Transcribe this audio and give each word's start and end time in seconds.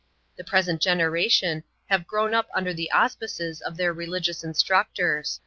The 0.35 0.43
present 0.43 0.81
generation 0.81 1.63
have 1.85 2.07
grown 2.07 2.33
up 2.33 2.47
under 2.55 2.73
the 2.73 2.89
auspices 2.91 3.61
of 3.61 3.77
their 3.77 3.93
religious 3.93 4.43
instructors. 4.43 5.39